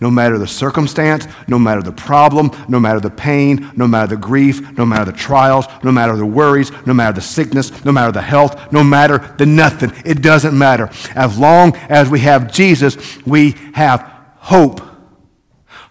No 0.00 0.10
matter 0.10 0.36
the 0.36 0.48
circumstance, 0.48 1.28
no 1.46 1.60
matter 1.60 1.80
the 1.80 1.92
problem, 1.92 2.50
no 2.68 2.80
matter 2.80 2.98
the 2.98 3.08
pain, 3.08 3.70
no 3.76 3.86
matter 3.86 4.08
the 4.08 4.16
grief, 4.16 4.76
no 4.76 4.84
matter 4.84 5.12
the 5.12 5.16
trials, 5.16 5.66
no 5.84 5.92
matter 5.92 6.16
the 6.16 6.26
worries, 6.26 6.72
no 6.84 6.92
matter 6.92 7.12
the 7.12 7.20
sickness, 7.20 7.84
no 7.84 7.92
matter 7.92 8.10
the 8.10 8.20
health, 8.20 8.72
no 8.72 8.82
matter 8.82 9.18
the 9.38 9.46
nothing, 9.46 9.92
it 10.04 10.20
doesn't 10.20 10.58
matter. 10.58 10.90
As 11.14 11.38
long 11.38 11.76
as 11.88 12.10
we 12.10 12.18
have 12.20 12.52
Jesus, 12.52 12.96
we 13.24 13.52
have 13.74 14.00
hope. 14.38 14.80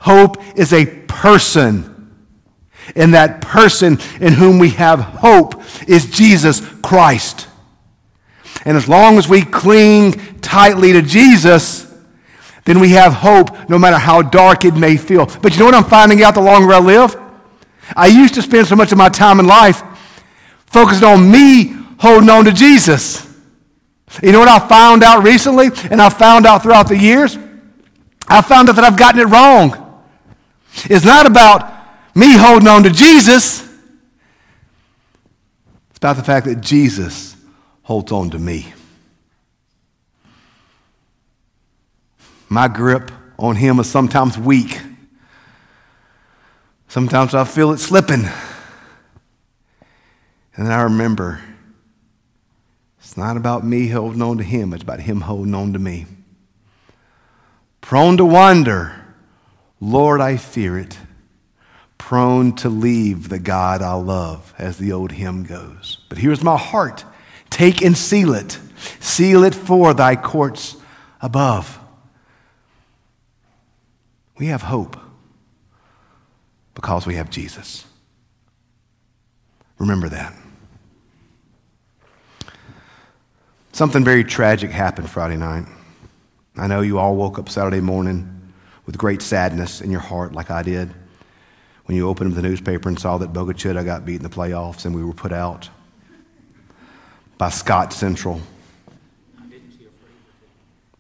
Hope 0.02 0.44
is 0.58 0.74
a 0.74 0.86
person. 0.86 1.88
And 2.98 3.14
that 3.14 3.40
person 3.40 3.98
in 4.20 4.34
whom 4.34 4.60
we 4.60 4.72
have 4.72 5.00
hope 5.00 5.64
is 5.88 6.12
Jesus 6.12 6.60
Christ. 6.82 7.48
And 8.66 8.78
as 8.78 8.88
long 8.88 9.18
as 9.18 9.28
we 9.28 9.42
cling 9.42 10.14
tightly 10.42 10.94
to 10.94 11.02
Jesus, 11.02 11.92
then 12.66 12.80
we 12.80 12.90
have 12.92 13.14
hope 13.14 13.70
no 13.70 13.80
matter 13.80 13.98
how 13.98 14.22
dark 14.22 14.66
it 14.66 14.76
may 14.76 14.98
feel. 14.98 15.26
But 15.42 15.54
you 15.54 15.60
know 15.60 15.66
what 15.66 15.76
I'm 15.76 15.84
finding 15.84 16.22
out 16.22 16.36
the 16.36 16.42
longer 16.42 16.74
I 16.74 16.80
live? 16.80 17.16
I 17.96 18.08
used 18.08 18.36
to 18.36 18.42
spend 18.42 18.68
so 18.68 18.76
much 18.76 18.92
of 18.92 18.98
my 18.98 19.10
time 19.10 19.40
in 19.40 19.48
life 19.48 19.82
focused 20.68 21.04
on 21.04 21.30
me 21.30 21.76
holding 22.00 22.30
on 22.30 22.46
to 22.46 22.52
Jesus. 22.52 23.28
You 24.22 24.32
know 24.32 24.40
what 24.40 24.48
I 24.48 24.60
found 24.68 25.04
out 25.04 25.24
recently 25.24 25.70
and 25.90 26.02
I 26.02 26.10
found 26.10 26.46
out 26.46 26.64
throughout 26.64 26.88
the 26.88 26.98
years? 26.98 27.38
I 28.28 28.42
found 28.42 28.70
out 28.70 28.76
that 28.76 28.86
I've 28.86 28.98
gotten 28.98 29.22
it 29.22 29.26
wrong. 29.26 30.04
It's 30.86 31.06
not 31.06 31.26
about 31.26 31.74
me 32.16 32.38
holding 32.38 32.68
on 32.68 32.84
to 32.84 32.92
Jesus. 32.92 33.62
It's 35.90 35.98
about 35.98 36.16
the 36.18 36.24
fact 36.24 36.46
that 36.46 36.62
Jesus 36.62 37.31
holds 37.92 38.14
on 38.14 38.30
to 38.30 38.40
me. 38.40 38.74
My 42.48 42.70
grip 42.70 43.12
on 43.38 43.58
him 43.58 43.82
is 43.82 43.90
sometimes 43.90 44.38
weak. 44.38 44.80
Sometimes 46.88 47.36
I 47.36 47.44
feel 47.44 47.74
it 47.74 47.80
slipping. 47.80 48.24
And 50.56 50.66
then 50.66 50.72
I 50.72 50.84
remember 50.84 51.42
it's 53.00 53.18
not 53.18 53.36
about 53.36 53.66
me 53.66 53.90
holding 53.90 54.22
on 54.22 54.38
to 54.38 54.44
him, 54.46 54.72
it's 54.72 54.84
about 54.84 55.02
him 55.02 55.20
holding 55.20 55.54
on 55.54 55.74
to 55.74 55.80
me. 55.80 56.06
Prone 57.82 58.16
to 58.16 58.24
wander, 58.24 58.96
Lord, 59.82 60.22
I 60.22 60.38
fear 60.38 60.80
it. 60.80 60.98
Prone 61.98 62.56
to 62.56 62.70
leave 62.70 63.28
the 63.28 63.40
God 63.40 63.82
I 63.82 63.96
love, 63.96 64.54
as 64.58 64.78
the 64.78 64.94
old 64.94 65.12
hymn 65.12 65.44
goes. 65.44 65.98
But 66.08 66.20
here's 66.20 66.42
my 66.42 66.58
heart 66.58 67.04
Take 67.62 67.84
and 67.84 67.96
seal 67.96 68.34
it. 68.34 68.58
Seal 69.00 69.44
it 69.44 69.54
for 69.54 69.94
thy 69.94 70.16
courts 70.16 70.78
above. 71.22 71.80
We 74.40 74.48
have 74.48 74.64
hope 74.64 74.98
because 76.74 77.06
we 77.06 77.14
have 77.18 77.30
Jesus. 77.30 77.86
Remember 79.78 80.10
that. 80.10 80.34
Something 83.74 84.04
very 84.04 84.24
tragic 84.24 84.72
happened 84.72 85.08
Friday 85.08 85.38
night. 85.38 85.66
I 86.58 86.66
know 86.66 86.82
you 86.82 86.98
all 86.98 87.16
woke 87.16 87.38
up 87.38 87.48
Saturday 87.48 87.80
morning 87.80 88.54
with 88.88 88.98
great 88.98 89.22
sadness 89.22 89.82
in 89.82 89.92
your 89.92 90.02
heart, 90.02 90.34
like 90.34 90.50
I 90.50 90.64
did, 90.64 90.92
when 91.86 91.96
you 91.96 92.10
opened 92.10 92.34
the 92.34 92.42
newspaper 92.42 92.90
and 92.90 92.98
saw 92.98 93.20
that 93.20 93.34
Bogue 93.34 93.54
Chitto 93.54 93.86
got 93.86 94.04
beat 94.04 94.16
in 94.16 94.24
the 94.24 94.30
playoffs 94.30 94.86
and 94.86 94.96
we 94.96 95.04
were 95.04 95.14
put 95.14 95.32
out 95.32 95.70
by 97.42 97.50
Scott 97.50 97.92
Central. 97.92 98.40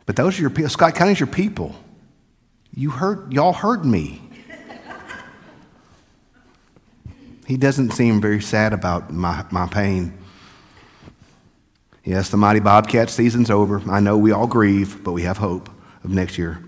But 0.07 0.15
those 0.15 0.39
are 0.39 0.41
your 0.41 0.49
people. 0.49 0.71
Scott 0.71 0.95
County's 0.95 1.19
your 1.19 1.27
people. 1.27 1.75
You 2.73 2.89
heard, 2.89 3.31
y'all 3.31 3.53
heard 3.53 3.85
me. 3.85 4.23
He 7.45 7.57
doesn't 7.57 7.91
seem 7.91 8.19
very 8.19 8.41
sad 8.41 8.73
about 8.73 9.13
my, 9.13 9.45
my 9.51 9.67
pain. 9.67 10.17
Yes, 12.03 12.29
the 12.29 12.37
mighty 12.37 12.59
Bobcat 12.59 13.11
season's 13.11 13.51
over. 13.51 13.79
I 13.87 13.99
know 13.99 14.17
we 14.17 14.31
all 14.31 14.47
grieve, 14.47 15.03
but 15.03 15.11
we 15.11 15.21
have 15.21 15.37
hope 15.37 15.69
of 16.03 16.09
next 16.09 16.39
year. 16.39 16.63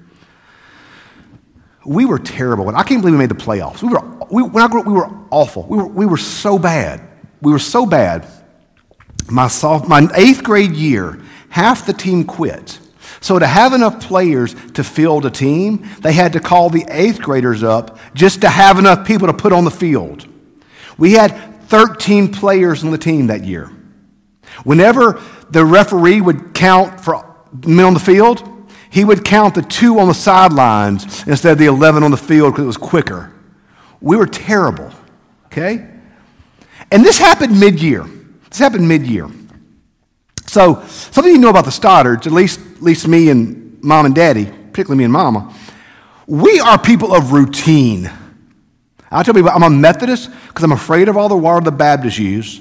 We 1.84 2.06
were 2.06 2.20
terrible. 2.20 2.70
I 2.76 2.84
can't 2.84 3.02
believe 3.02 3.16
we 3.16 3.18
made 3.18 3.30
the 3.30 3.44
playoffs. 3.44 3.82
We 3.82 3.90
were, 3.90 4.28
we, 4.30 4.44
when 4.44 4.64
I 4.64 4.68
grew 4.68 4.82
up, 4.82 4.86
we 4.86 4.94
were 4.94 5.10
awful. 5.32 5.66
We 5.68 5.78
were, 5.78 5.88
we 5.88 6.06
were 6.06 6.18
so 6.18 6.60
bad. 6.60 7.02
We 7.42 7.52
were 7.52 7.58
so 7.58 7.88
bad 7.88 8.28
my, 9.30 9.48
soft, 9.48 9.88
my 9.88 10.08
eighth 10.16 10.44
grade 10.44 10.74
year, 10.74 11.22
half 11.50 11.86
the 11.86 11.94
team 11.94 12.24
quit. 12.24 12.80
So, 13.22 13.40
to 13.40 13.48
have 13.48 13.74
enough 13.74 14.02
players 14.02 14.54
to 14.74 14.84
field 14.84 15.26
a 15.26 15.30
team, 15.30 15.88
they 16.00 16.12
had 16.12 16.34
to 16.34 16.40
call 16.40 16.70
the 16.70 16.86
eighth 16.90 17.22
graders 17.22 17.64
up 17.64 17.98
just 18.14 18.42
to 18.42 18.50
have 18.50 18.80
enough 18.80 19.08
people 19.08 19.28
to 19.28 19.34
put 19.34 19.54
on 19.54 19.64
the 19.64 19.72
field. 19.72 20.28
We 20.98 21.14
had 21.14 21.30
13 21.68 22.34
players 22.34 22.84
on 22.84 22.92
the 22.92 22.98
team 22.98 23.28
that 23.28 23.44
year. 23.44 23.72
Whenever 24.64 25.22
the 25.50 25.64
referee 25.64 26.22
would 26.22 26.54
count 26.54 27.00
for 27.00 27.36
men 27.66 27.86
on 27.86 27.94
the 27.94 28.00
field, 28.00 28.48
he 28.90 29.06
would 29.06 29.24
count 29.24 29.56
the 29.56 29.62
two 29.62 30.00
on 30.00 30.08
the 30.08 30.14
sidelines 30.14 31.26
instead 31.28 31.54
of 31.54 31.58
the 31.58 31.66
11 31.66 32.04
on 32.04 32.12
the 32.12 32.18
field 32.18 32.54
because 32.54 32.64
it 32.64 32.68
was 32.68 32.78
quicker. 32.78 33.34
We 34.02 34.18
were 34.18 34.28
terrible, 34.28 34.92
okay? 35.48 35.88
And 36.92 37.04
this 37.04 37.18
happened 37.18 37.60
mid 37.60 37.82
year. 37.82 38.06
This 38.54 38.60
happened 38.60 38.88
mid 38.88 39.08
year. 39.08 39.28
So, 40.46 40.84
some 40.86 41.26
of 41.26 41.32
you 41.32 41.40
know 41.40 41.50
about 41.50 41.66
the 41.66 41.72
Stoddards, 41.72 42.28
at 42.28 42.32
least, 42.32 42.60
at 42.60 42.84
least 42.84 43.08
me 43.08 43.30
and 43.32 43.84
mom 43.84 44.06
and 44.06 44.14
daddy, 44.14 44.46
particularly 44.46 45.00
me 45.00 45.06
and 45.06 45.12
mama. 45.12 45.52
We 46.28 46.60
are 46.60 46.78
people 46.78 47.16
of 47.16 47.34
routine. 47.34 48.12
I 49.10 49.24
tell 49.24 49.34
people 49.34 49.50
I'm 49.50 49.64
a 49.64 49.72
Methodist 49.72 50.30
because 50.50 50.64
I'm 50.64 50.72
afraid 50.72 51.10
of 51.10 51.18
all 51.18 51.30
the 51.30 51.36
water 51.36 51.66
the 51.66 51.72
Baptists 51.72 52.20
use, 52.20 52.60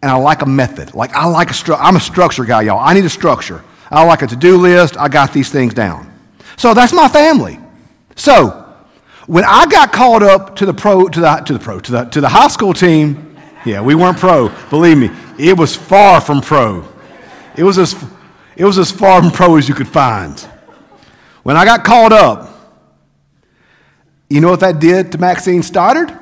and 0.00 0.10
I 0.10 0.14
like 0.14 0.40
a 0.40 0.46
method. 0.46 0.94
Like 0.94 1.12
I 1.12 1.26
like 1.26 1.50
a 1.50 1.52
stru- 1.52 1.76
I'm 1.78 1.96
a 1.96 2.00
structure 2.00 2.46
guy, 2.46 2.62
y'all. 2.62 2.78
I 2.78 2.94
need 2.94 3.04
a 3.04 3.10
structure. 3.10 3.62
I 3.90 4.06
like 4.06 4.22
a 4.22 4.26
to-do 4.26 4.56
list. 4.56 4.96
I 4.96 5.08
got 5.08 5.34
these 5.34 5.50
things 5.50 5.74
down. 5.74 6.10
So 6.56 6.72
that's 6.72 6.94
my 6.94 7.08
family. 7.08 7.60
So 8.16 8.64
when 9.26 9.44
I 9.44 9.66
got 9.66 9.92
called 9.92 10.22
up 10.22 10.56
to 10.56 10.64
the 10.64 10.72
pro 10.72 11.08
to 11.08 11.20
the 11.20 11.36
to 11.36 11.52
the 11.52 11.58
pro 11.58 11.80
to 11.80 11.92
the 11.92 12.04
to 12.04 12.22
the 12.22 12.30
high 12.30 12.48
school 12.48 12.72
team, 12.72 13.31
yeah, 13.64 13.80
we 13.80 13.94
weren't 13.94 14.18
pro. 14.18 14.48
Believe 14.70 14.98
me, 14.98 15.10
it 15.38 15.56
was 15.56 15.74
far 15.76 16.20
from 16.20 16.40
pro. 16.40 16.86
It 17.56 17.62
was 17.62 17.78
as, 17.78 17.94
it 18.56 18.64
was 18.64 18.78
as 18.78 18.90
far 18.90 19.20
from 19.20 19.30
pro 19.30 19.56
as 19.56 19.68
you 19.68 19.74
could 19.74 19.88
find. 19.88 20.38
When 21.42 21.56
I 21.56 21.64
got 21.64 21.84
called 21.84 22.12
up, 22.12 22.48
you 24.28 24.40
know 24.40 24.50
what 24.50 24.60
that 24.60 24.78
did 24.78 25.12
to 25.12 25.18
Maxine 25.18 25.62
Stoddard? 25.62 26.18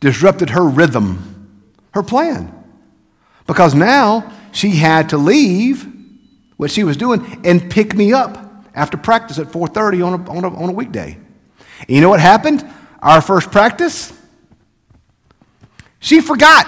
Disrupted 0.00 0.50
her 0.50 0.66
rhythm, 0.66 1.62
her 1.94 2.02
plan. 2.02 2.52
Because 3.46 3.74
now 3.74 4.30
she 4.52 4.70
had 4.70 5.08
to 5.10 5.16
leave 5.16 5.86
what 6.56 6.70
she 6.70 6.84
was 6.84 6.96
doing 6.96 7.40
and 7.44 7.70
pick 7.70 7.94
me 7.94 8.12
up 8.12 8.38
after 8.74 8.96
practice 8.96 9.38
at 9.38 9.46
4.30 9.48 10.06
on 10.06 10.20
a, 10.20 10.30
on, 10.30 10.44
a, 10.44 10.54
on 10.54 10.68
a 10.68 10.72
weekday. 10.72 11.16
And 11.80 11.90
you 11.90 12.00
know 12.00 12.08
what 12.08 12.20
happened? 12.20 12.64
Our 13.00 13.20
first 13.20 13.50
practice, 13.50 14.12
she 16.02 16.20
forgot 16.20 16.66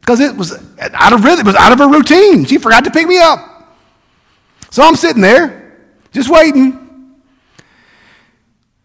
because 0.00 0.20
it 0.20 0.36
was 0.36 0.52
out 0.78 1.12
of 1.12 1.24
rhythm, 1.24 1.40
it 1.40 1.46
was 1.46 1.56
out 1.56 1.72
of 1.72 1.78
her 1.78 1.88
routine. 1.88 2.44
She 2.44 2.58
forgot 2.58 2.84
to 2.84 2.90
pick 2.90 3.08
me 3.08 3.18
up. 3.18 3.76
So 4.70 4.82
I'm 4.82 4.94
sitting 4.94 5.22
there, 5.22 5.76
just 6.12 6.30
waiting. 6.30 7.16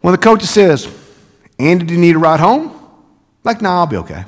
When 0.00 0.12
the 0.12 0.18
coach 0.18 0.42
says, 0.42 0.88
Andy, 1.58 1.84
do 1.86 1.94
you 1.94 2.00
need 2.00 2.16
a 2.16 2.18
ride 2.18 2.40
home? 2.40 2.72
Like, 3.44 3.62
no, 3.62 3.68
nah, 3.68 3.80
I'll 3.80 3.86
be 3.86 3.98
okay. 3.98 4.24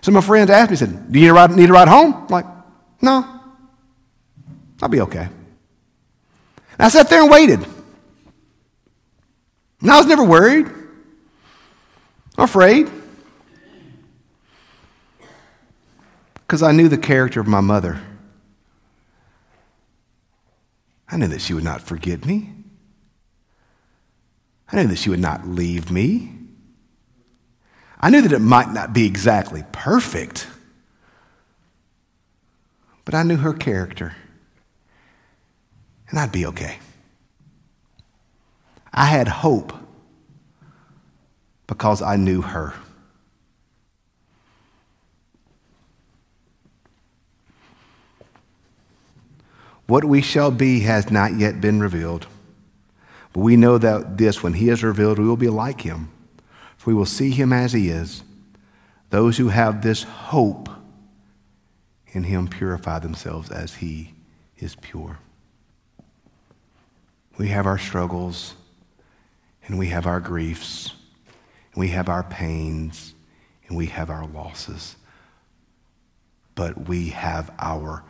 So 0.00 0.12
my 0.12 0.20
friends 0.20 0.50
asked 0.50 0.70
me, 0.70 0.76
said, 0.76 1.12
Do 1.12 1.18
you 1.18 1.26
need 1.26 1.30
a 1.30 1.34
ride, 1.34 1.50
need 1.52 1.70
a 1.70 1.72
ride 1.72 1.88
home? 1.88 2.14
I'm 2.14 2.26
like, 2.26 2.46
no, 3.00 3.40
I'll 4.82 4.88
be 4.88 5.00
okay. 5.02 5.28
And 5.28 6.80
I 6.80 6.88
sat 6.88 7.08
there 7.08 7.22
and 7.22 7.30
waited. 7.30 7.64
And 9.80 9.90
I 9.90 9.96
was 9.96 10.06
never 10.06 10.24
worried, 10.24 10.66
afraid. 12.38 12.90
because 16.48 16.62
I 16.62 16.72
knew 16.72 16.88
the 16.88 16.96
character 16.96 17.40
of 17.40 17.46
my 17.46 17.60
mother. 17.60 18.00
I 21.06 21.18
knew 21.18 21.28
that 21.28 21.42
she 21.42 21.52
would 21.52 21.64
not 21.64 21.82
forget 21.82 22.24
me. 22.24 22.54
I 24.72 24.76
knew 24.76 24.88
that 24.88 24.96
she 24.96 25.10
would 25.10 25.20
not 25.20 25.46
leave 25.46 25.90
me. 25.90 26.32
I 28.00 28.08
knew 28.08 28.22
that 28.22 28.32
it 28.32 28.40
might 28.40 28.72
not 28.72 28.94
be 28.94 29.04
exactly 29.04 29.62
perfect, 29.72 30.46
but 33.04 33.14
I 33.14 33.24
knew 33.24 33.36
her 33.36 33.52
character, 33.52 34.16
and 36.08 36.18
I'd 36.18 36.32
be 36.32 36.46
okay. 36.46 36.78
I 38.90 39.04
had 39.04 39.28
hope 39.28 39.74
because 41.68 42.02
I 42.02 42.16
knew 42.16 42.42
her. 42.42 42.74
What 49.86 50.04
we 50.04 50.20
shall 50.20 50.50
be 50.50 50.80
has 50.80 51.10
not 51.10 51.38
yet 51.38 51.60
been 51.60 51.80
revealed. 51.80 52.26
But 53.32 53.40
we 53.40 53.56
know 53.56 53.78
that 53.78 54.18
this, 54.18 54.42
when 54.42 54.54
he 54.54 54.68
is 54.68 54.82
revealed, 54.82 55.18
we 55.18 55.26
will 55.26 55.36
be 55.36 55.48
like 55.48 55.82
him, 55.82 56.10
for 56.76 56.90
we 56.90 56.94
will 56.94 57.06
see 57.06 57.30
him 57.30 57.52
as 57.52 57.72
he 57.72 57.88
is. 57.88 58.22
Those 59.10 59.38
who 59.38 59.48
have 59.48 59.82
this 59.82 60.02
hope 60.02 60.68
in 62.08 62.24
him 62.24 62.48
purify 62.48 62.98
themselves 62.98 63.50
as 63.50 63.76
he 63.76 64.12
is 64.58 64.74
pure. 64.74 65.18
We 67.38 67.48
have 67.48 67.66
our 67.66 67.78
struggles, 67.78 68.54
and 69.66 69.78
we 69.78 69.88
have 69.88 70.06
our 70.06 70.20
griefs, 70.20 70.92
we 71.78 71.90
have 71.90 72.08
our 72.08 72.24
pains, 72.24 73.14
and 73.68 73.76
we 73.76 73.86
have 73.86 74.10
our 74.10 74.26
losses. 74.26 74.96
But 76.56 76.88
we 76.88 77.10
have 77.10 77.52
our 77.56 78.02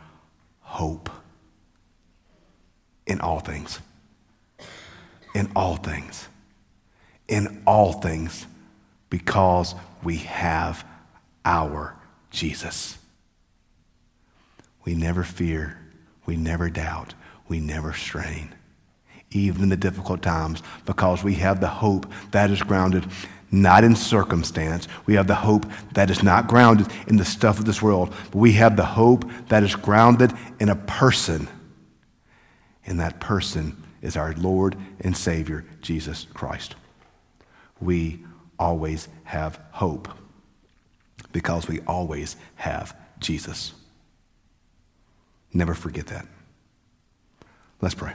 hope 0.61 1.11
in 3.05 3.21
all 3.21 3.39
things. 3.39 3.79
In 5.35 5.51
all 5.55 5.75
things. 5.75 6.27
In 7.27 7.61
all 7.67 7.93
things. 7.93 8.47
Because 9.11 9.75
we 10.01 10.17
have 10.17 10.83
our 11.45 11.95
Jesus. 12.31 12.97
We 14.83 14.95
never 14.95 15.23
fear. 15.23 15.77
We 16.25 16.37
never 16.37 16.71
doubt. 16.71 17.13
We 17.47 17.59
never 17.59 17.93
strain. 17.93 18.55
Even 19.31 19.63
in 19.63 19.69
the 19.69 19.77
difficult 19.77 20.21
times, 20.21 20.63
because 20.85 21.23
we 21.23 21.35
have 21.35 21.61
the 21.61 21.67
hope 21.67 22.11
that 22.31 22.49
is 22.49 22.61
grounded 22.61 23.05
not 23.51 23.83
in 23.83 23.95
circumstance. 23.95 24.87
We 25.07 25.15
have 25.15 25.25
the 25.25 25.33
hope 25.33 25.65
that 25.93 26.11
is 26.11 26.21
not 26.21 26.47
grounded 26.47 26.85
in 27.07 27.17
the 27.17 27.25
stuff 27.25 27.57
of 27.57 27.65
this 27.65 27.81
world, 27.81 28.13
but 28.25 28.35
we 28.35 28.51
have 28.53 28.75
the 28.75 28.85
hope 28.85 29.25
that 29.47 29.63
is 29.63 29.75
grounded 29.75 30.33
in 30.59 30.69
a 30.69 30.75
person 30.75 31.47
and 32.89 32.99
that 32.99 33.19
person 33.19 33.81
is 34.01 34.17
our 34.17 34.33
Lord 34.33 34.75
and 35.01 35.15
Savior, 35.15 35.63
Jesus 35.81 36.25
Christ. 36.33 36.75
We 37.79 38.25
always 38.57 39.07
have 39.25 39.59
hope 39.71 40.09
because 41.31 41.67
we 41.67 41.81
always 41.81 42.35
have 42.55 42.95
Jesus. 43.19 43.73
Never 45.53 45.75
forget 45.75 46.07
that. 46.07 46.25
Let's 47.79 47.95
pray. 47.95 48.13